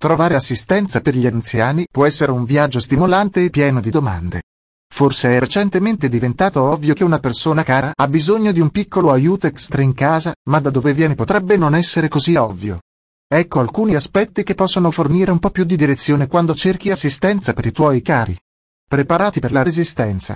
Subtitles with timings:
[0.00, 4.40] Trovare assistenza per gli anziani può essere un viaggio stimolante e pieno di domande.
[4.90, 9.46] Forse è recentemente diventato ovvio che una persona cara ha bisogno di un piccolo aiuto
[9.46, 12.80] extra in casa, ma da dove viene potrebbe non essere così ovvio.
[13.28, 17.66] Ecco alcuni aspetti che possono fornire un po' più di direzione quando cerchi assistenza per
[17.66, 18.34] i tuoi cari.
[18.88, 20.34] Preparati per la resistenza.